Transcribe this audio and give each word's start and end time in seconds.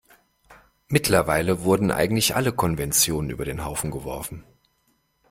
Mittlerweile 0.87 1.61
wurden 1.63 1.91
eigentlich 1.91 2.35
alle 2.35 2.53
Konventionen 2.53 3.29
über 3.29 3.45
den 3.45 3.63
Haufen 3.63 3.91
geworfen. 3.91 4.43